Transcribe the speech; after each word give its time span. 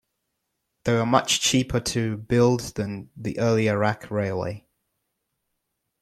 They 0.83 0.93
were 0.93 1.05
much 1.05 1.41
cheaper 1.41 1.79
to 1.79 2.17
build 2.17 2.61
than 2.73 3.11
the 3.15 3.37
earlier 3.37 3.77
rack 3.77 4.09
railway. 4.09 4.65